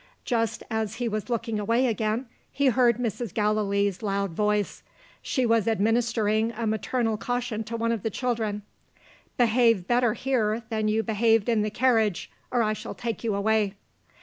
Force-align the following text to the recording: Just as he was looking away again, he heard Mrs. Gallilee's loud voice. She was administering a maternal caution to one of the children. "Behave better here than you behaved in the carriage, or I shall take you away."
Just 0.25 0.63
as 0.71 0.95
he 0.95 1.07
was 1.07 1.29
looking 1.29 1.59
away 1.59 1.85
again, 1.85 2.25
he 2.51 2.69
heard 2.69 2.97
Mrs. 2.97 3.31
Gallilee's 3.35 4.01
loud 4.01 4.31
voice. 4.31 4.81
She 5.21 5.45
was 5.45 5.67
administering 5.67 6.51
a 6.53 6.65
maternal 6.65 7.17
caution 7.17 7.63
to 7.65 7.77
one 7.77 7.91
of 7.91 8.01
the 8.01 8.09
children. 8.09 8.63
"Behave 9.37 9.85
better 9.87 10.15
here 10.15 10.63
than 10.69 10.87
you 10.87 11.03
behaved 11.03 11.47
in 11.47 11.61
the 11.61 11.69
carriage, 11.69 12.31
or 12.49 12.63
I 12.63 12.73
shall 12.73 12.95
take 12.95 13.23
you 13.23 13.35
away." 13.35 13.75